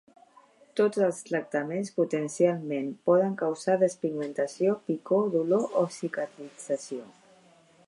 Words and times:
Tots 0.79 1.01
els 1.07 1.19
tractaments 1.27 1.91
potencialment 1.97 2.87
poden 3.11 3.37
causar 3.43 3.77
despigmentació, 3.85 4.73
picor, 4.89 5.31
dolor 5.39 5.79
o 5.83 5.87
cicatrització. 5.99 7.07